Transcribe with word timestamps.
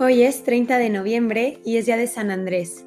Hoy 0.00 0.22
es 0.22 0.44
30 0.44 0.78
de 0.78 0.90
noviembre 0.90 1.58
y 1.64 1.76
es 1.76 1.86
día 1.86 1.96
de 1.96 2.06
San 2.06 2.30
Andrés. 2.30 2.84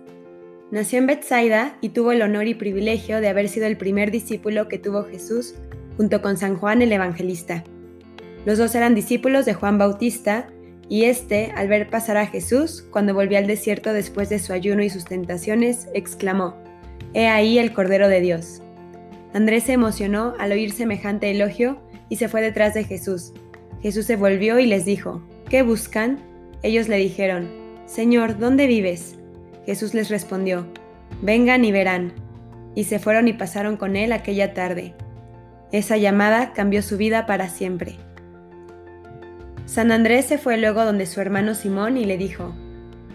Nació 0.72 0.98
en 0.98 1.08
Bethsaida 1.08 1.78
y 1.82 1.90
tuvo 1.90 2.14
el 2.14 2.22
honor 2.22 2.48
y 2.48 2.54
privilegio 2.54 3.20
de 3.20 3.28
haber 3.28 3.50
sido 3.50 3.66
el 3.66 3.76
primer 3.76 4.12
discípulo 4.12 4.70
que 4.70 4.78
tuvo 4.78 5.04
Jesús 5.04 5.56
junto 5.98 6.22
con 6.22 6.38
San 6.38 6.56
Juan 6.56 6.82
el 6.82 6.94
Evangelista. 6.94 7.66
Los 8.46 8.60
dos 8.60 8.74
eran 8.76 8.96
discípulos 8.96 9.44
de 9.44 9.54
Juan 9.54 9.78
Bautista 9.78 10.48
y 10.88 11.04
este, 11.04 11.52
al 11.54 11.68
ver 11.68 11.90
pasar 11.90 12.16
a 12.16 12.28
Jesús, 12.28 12.88
cuando 12.92 13.14
volvió 13.14 13.38
al 13.40 13.48
desierto 13.48 13.92
después 13.92 14.30
de 14.30 14.40
su 14.40 14.54
ayuno 14.54 14.82
y 14.82 14.90
sus 14.90 15.04
tentaciones, 15.04 15.90
exclamó, 15.94 16.56
He 17.14 17.28
ahí 17.28 17.60
el 17.60 17.74
Cordero 17.74 18.08
de 18.08 18.22
Dios. 18.22 18.62
Andrés 19.34 19.66
se 19.66 19.74
emocionó 19.74 20.34
al 20.40 20.54
oír 20.54 20.72
semejante 20.72 21.30
elogio 21.30 21.78
y 22.08 22.16
se 22.16 22.30
fue 22.30 22.42
detrás 22.42 22.74
de 22.74 22.86
Jesús. 22.86 23.34
Jesús 23.82 24.06
se 24.06 24.16
volvió 24.16 24.60
y 24.60 24.66
les 24.66 24.86
dijo, 24.86 25.22
¿qué 25.50 25.62
buscan? 25.62 26.31
Ellos 26.64 26.88
le 26.88 26.98
dijeron, 26.98 27.50
Señor, 27.86 28.38
¿dónde 28.38 28.68
vives? 28.68 29.18
Jesús 29.66 29.94
les 29.94 30.10
respondió, 30.10 30.68
Vengan 31.22 31.66
y 31.66 31.72
verán. 31.72 32.14
Y 32.76 32.86
se 32.86 33.00
fueron 33.00 33.28
y 33.28 33.34
pasaron 33.34 33.78
con 33.78 33.96
él 33.96 34.12
aquella 34.12 34.54
tarde. 34.54 34.94
Esa 35.72 35.98
llamada 35.98 36.54
cambió 36.54 36.82
su 36.82 36.98
vida 36.98 37.26
para 37.26 37.50
siempre. 37.50 37.98
San 39.66 39.92
Andrés 39.92 40.26
se 40.26 40.38
fue 40.38 40.58
luego 40.58 40.86
donde 40.86 41.06
su 41.06 41.22
hermano 41.22 41.56
Simón 41.56 41.98
y 41.98 42.06
le 42.06 42.18
dijo, 42.18 42.54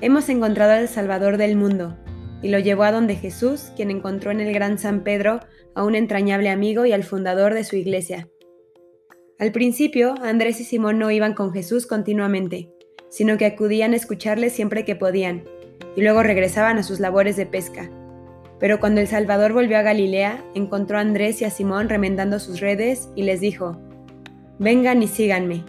Hemos 0.00 0.28
encontrado 0.28 0.72
al 0.72 0.88
Salvador 0.88 1.36
del 1.36 1.56
mundo, 1.56 1.96
y 2.42 2.48
lo 2.48 2.58
llevó 2.58 2.84
a 2.84 2.92
donde 2.92 3.16
Jesús, 3.16 3.72
quien 3.76 3.90
encontró 3.90 4.30
en 4.30 4.40
el 4.40 4.52
gran 4.52 4.78
San 4.78 5.04
Pedro 5.04 5.40
a 5.74 5.84
un 5.84 5.94
entrañable 5.94 6.50
amigo 6.50 6.86
y 6.86 6.92
al 6.92 7.04
fundador 7.04 7.54
de 7.54 7.64
su 7.64 7.76
iglesia. 7.76 8.28
Al 9.38 9.52
principio, 9.52 10.14
Andrés 10.22 10.60
y 10.60 10.64
Simón 10.64 10.98
no 10.98 11.10
iban 11.10 11.34
con 11.34 11.52
Jesús 11.52 11.86
continuamente, 11.86 12.70
sino 13.08 13.38
que 13.38 13.46
acudían 13.46 13.92
a 13.92 13.96
escucharle 13.96 14.50
siempre 14.50 14.84
que 14.84 14.96
podían, 14.96 15.44
y 15.96 16.02
luego 16.02 16.22
regresaban 16.22 16.78
a 16.78 16.82
sus 16.82 17.00
labores 17.00 17.36
de 17.36 17.46
pesca. 17.46 17.90
Pero 18.58 18.80
cuando 18.80 19.00
el 19.00 19.08
Salvador 19.08 19.52
volvió 19.52 19.78
a 19.78 19.82
Galilea, 19.82 20.42
encontró 20.54 20.98
a 20.98 21.02
Andrés 21.02 21.42
y 21.42 21.44
a 21.44 21.50
Simón 21.50 21.88
remendando 21.88 22.38
sus 22.38 22.60
redes 22.60 23.08
y 23.14 23.22
les 23.22 23.40
dijo, 23.40 23.78
Vengan 24.58 25.02
y 25.02 25.08
síganme. 25.08 25.64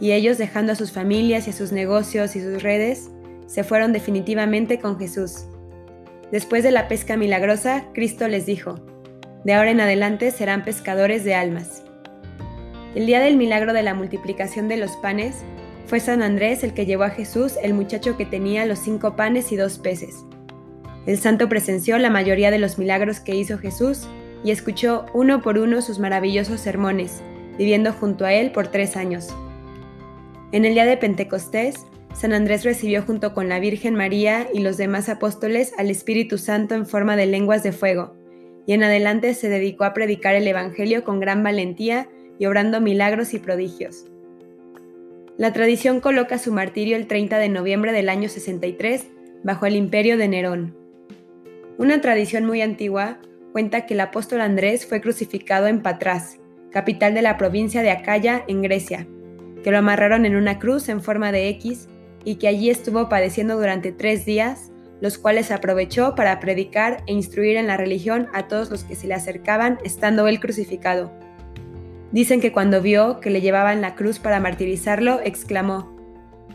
Y 0.00 0.12
ellos, 0.12 0.36
dejando 0.36 0.72
a 0.72 0.76
sus 0.76 0.92
familias 0.92 1.46
y 1.46 1.50
a 1.50 1.52
sus 1.52 1.72
negocios 1.72 2.34
y 2.34 2.40
sus 2.40 2.62
redes, 2.62 3.10
se 3.46 3.62
fueron 3.62 3.92
definitivamente 3.92 4.80
con 4.80 4.98
Jesús. 4.98 5.46
Después 6.32 6.64
de 6.64 6.72
la 6.72 6.88
pesca 6.88 7.16
milagrosa, 7.16 7.84
Cristo 7.94 8.26
les 8.26 8.46
dijo, 8.46 8.80
De 9.44 9.54
ahora 9.54 9.70
en 9.70 9.80
adelante 9.80 10.32
serán 10.32 10.64
pescadores 10.64 11.24
de 11.24 11.34
almas. 11.34 11.84
El 12.96 13.06
día 13.06 13.20
del 13.20 13.36
milagro 13.36 13.72
de 13.72 13.84
la 13.84 13.94
multiplicación 13.94 14.66
de 14.66 14.78
los 14.78 14.96
panes, 14.96 15.44
fue 15.86 16.00
San 16.00 16.22
Andrés 16.22 16.64
el 16.64 16.74
que 16.74 16.84
llevó 16.84 17.04
a 17.04 17.10
Jesús 17.10 17.54
el 17.62 17.74
muchacho 17.74 18.16
que 18.16 18.26
tenía 18.26 18.66
los 18.66 18.80
cinco 18.80 19.14
panes 19.14 19.52
y 19.52 19.56
dos 19.56 19.78
peces. 19.78 20.24
El 21.06 21.18
santo 21.18 21.48
presenció 21.48 21.98
la 21.98 22.10
mayoría 22.10 22.50
de 22.50 22.58
los 22.58 22.78
milagros 22.78 23.20
que 23.20 23.36
hizo 23.36 23.58
Jesús 23.58 24.08
y 24.42 24.50
escuchó 24.50 25.06
uno 25.14 25.40
por 25.40 25.58
uno 25.58 25.80
sus 25.80 25.98
maravillosos 26.00 26.60
sermones, 26.60 27.22
viviendo 27.56 27.92
junto 27.92 28.24
a 28.24 28.32
él 28.32 28.50
por 28.50 28.68
tres 28.68 28.96
años. 28.96 29.28
En 30.52 30.64
el 30.64 30.74
día 30.74 30.84
de 30.84 30.96
Pentecostés, 30.96 31.86
San 32.12 32.32
Andrés 32.32 32.64
recibió 32.64 33.02
junto 33.02 33.34
con 33.34 33.48
la 33.48 33.60
Virgen 33.60 33.94
María 33.94 34.48
y 34.52 34.60
los 34.60 34.76
demás 34.76 35.08
apóstoles 35.08 35.72
al 35.78 35.90
Espíritu 35.90 36.38
Santo 36.38 36.74
en 36.74 36.86
forma 36.86 37.14
de 37.14 37.26
lenguas 37.26 37.62
de 37.62 37.72
fuego, 37.72 38.16
y 38.66 38.72
en 38.72 38.82
adelante 38.82 39.34
se 39.34 39.48
dedicó 39.48 39.84
a 39.84 39.94
predicar 39.94 40.34
el 40.34 40.48
Evangelio 40.48 41.04
con 41.04 41.20
gran 41.20 41.42
valentía 41.42 42.08
y 42.38 42.46
obrando 42.46 42.80
milagros 42.80 43.32
y 43.34 43.38
prodigios. 43.38 44.06
La 45.38 45.52
tradición 45.52 46.00
coloca 46.00 46.38
su 46.38 46.50
martirio 46.50 46.96
el 46.96 47.06
30 47.06 47.38
de 47.38 47.50
noviembre 47.50 47.92
del 47.92 48.08
año 48.08 48.26
63 48.26 49.06
bajo 49.44 49.66
el 49.66 49.76
imperio 49.76 50.16
de 50.16 50.28
Nerón. 50.28 50.74
Una 51.76 52.00
tradición 52.00 52.46
muy 52.46 52.62
antigua 52.62 53.18
cuenta 53.52 53.84
que 53.84 53.92
el 53.92 54.00
apóstol 54.00 54.40
Andrés 54.40 54.86
fue 54.86 55.02
crucificado 55.02 55.66
en 55.66 55.82
Patras, 55.82 56.38
capital 56.70 57.12
de 57.12 57.20
la 57.20 57.36
provincia 57.36 57.82
de 57.82 57.90
Acaya, 57.90 58.44
en 58.48 58.62
Grecia, 58.62 59.06
que 59.62 59.70
lo 59.70 59.76
amarraron 59.76 60.24
en 60.24 60.36
una 60.36 60.58
cruz 60.58 60.88
en 60.88 61.02
forma 61.02 61.32
de 61.32 61.50
X 61.50 61.88
y 62.24 62.36
que 62.36 62.48
allí 62.48 62.70
estuvo 62.70 63.10
padeciendo 63.10 63.56
durante 63.56 63.92
tres 63.92 64.24
días, 64.24 64.72
los 65.02 65.18
cuales 65.18 65.50
aprovechó 65.50 66.14
para 66.14 66.40
predicar 66.40 67.02
e 67.06 67.12
instruir 67.12 67.58
en 67.58 67.66
la 67.66 67.76
religión 67.76 68.28
a 68.32 68.48
todos 68.48 68.70
los 68.70 68.84
que 68.84 68.96
se 68.96 69.06
le 69.06 69.12
acercaban 69.12 69.78
estando 69.84 70.28
él 70.28 70.40
crucificado. 70.40 71.12
Dicen 72.16 72.40
que 72.40 72.50
cuando 72.50 72.80
vio 72.80 73.20
que 73.20 73.28
le 73.28 73.42
llevaban 73.42 73.82
la 73.82 73.94
cruz 73.94 74.20
para 74.20 74.40
martirizarlo, 74.40 75.20
exclamó, 75.22 75.94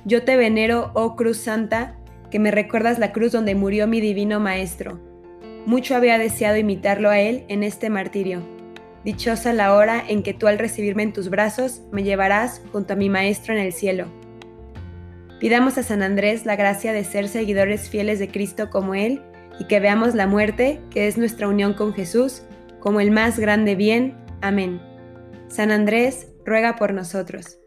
Yo 0.05 0.23
te 0.23 0.35
venero, 0.35 0.89
oh 0.95 1.15
cruz 1.15 1.37
santa, 1.37 1.97
que 2.31 2.39
me 2.39 2.49
recuerdas 2.49 2.97
la 2.97 3.11
cruz 3.11 3.31
donde 3.31 3.53
murió 3.53 3.85
mi 3.85 4.01
divino 4.01 4.39
Maestro. 4.39 4.99
Mucho 5.67 5.95
había 5.95 6.17
deseado 6.17 6.57
imitarlo 6.57 7.11
a 7.11 7.19
él 7.19 7.45
en 7.47 7.61
este 7.61 7.91
martirio. 7.91 8.41
Dichosa 9.05 9.53
la 9.53 9.75
hora 9.75 10.03
en 10.07 10.23
que 10.23 10.33
tú 10.33 10.47
al 10.47 10.57
recibirme 10.57 11.03
en 11.03 11.13
tus 11.13 11.29
brazos 11.29 11.83
me 11.91 12.01
llevarás 12.01 12.63
junto 12.71 12.93
a 12.93 12.95
mi 12.95 13.09
Maestro 13.09 13.53
en 13.53 13.59
el 13.59 13.71
cielo. 13.71 14.07
Pidamos 15.39 15.77
a 15.77 15.83
San 15.83 16.01
Andrés 16.01 16.43
la 16.47 16.55
gracia 16.55 16.91
de 16.91 17.03
ser 17.03 17.27
seguidores 17.27 17.87
fieles 17.87 18.17
de 18.17 18.29
Cristo 18.29 18.71
como 18.71 18.95
Él 18.95 19.21
y 19.59 19.65
que 19.65 19.79
veamos 19.79 20.15
la 20.15 20.25
muerte, 20.25 20.81
que 20.89 21.07
es 21.07 21.19
nuestra 21.19 21.47
unión 21.47 21.75
con 21.75 21.93
Jesús, 21.93 22.41
como 22.79 22.99
el 22.99 23.11
más 23.11 23.37
grande 23.37 23.75
bien. 23.75 24.15
Amén. 24.41 24.90
San 25.51 25.69
Andrés, 25.69 26.27
ruega 26.45 26.77
por 26.77 26.93
nosotros. 26.93 27.60